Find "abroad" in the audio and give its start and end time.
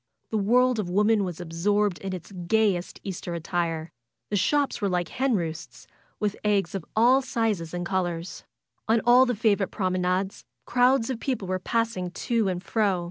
1.39-1.99